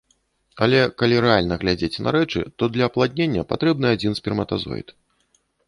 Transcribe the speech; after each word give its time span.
Але 0.65 0.79
калі 1.01 1.19
рэальна 1.25 1.57
глядзець 1.65 2.01
на 2.07 2.15
рэчы, 2.17 2.41
то 2.57 2.71
для 2.79 2.89
апладнення 2.93 3.47
патрэбны 3.55 3.87
адзін 3.99 4.19
сперматазоід. 4.25 4.87